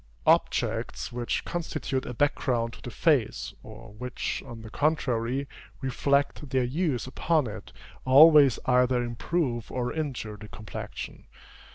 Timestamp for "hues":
6.65-7.05